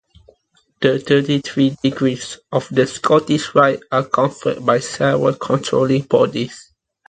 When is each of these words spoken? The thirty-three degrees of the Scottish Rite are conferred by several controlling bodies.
The 0.79 0.97
thirty-three 0.97 1.77
degrees 1.83 2.39
of 2.51 2.67
the 2.69 2.87
Scottish 2.87 3.53
Rite 3.53 3.81
are 3.91 4.03
conferred 4.03 4.65
by 4.65 4.79
several 4.79 5.35
controlling 5.35 6.05
bodies. 6.05 6.73